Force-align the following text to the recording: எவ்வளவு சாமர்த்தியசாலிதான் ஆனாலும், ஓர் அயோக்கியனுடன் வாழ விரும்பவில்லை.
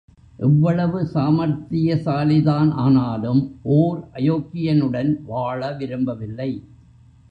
எவ்வளவு 0.37 1.03
சாமர்த்தியசாலிதான் 1.03 2.71
ஆனாலும், 2.71 3.59
ஓர் 3.61 4.09
அயோக்கியனுடன் 4.13 5.17
வாழ 5.25 5.71
விரும்பவில்லை. 5.71 6.51